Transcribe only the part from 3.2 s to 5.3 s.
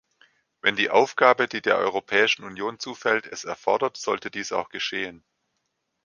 es erfordert, sollte dies auch geschehen.